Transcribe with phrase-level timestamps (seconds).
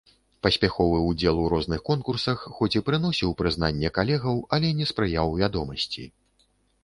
[0.45, 6.03] Паспяховы ўдзел у розных конкурсах хоць і прыносіў прызнанне калегаў, але не спрыяў вядомасці.